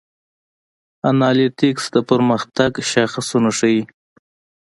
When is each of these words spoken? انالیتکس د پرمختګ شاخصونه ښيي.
انالیتکس 1.09 1.85
د 1.95 1.97
پرمختګ 2.09 2.71
شاخصونه 2.91 3.49
ښيي. 3.57 3.81